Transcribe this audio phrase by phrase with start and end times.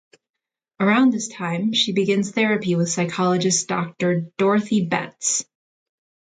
[0.79, 5.45] Around this time, she begins therapy with psychologist Doctor Dorothy Betz.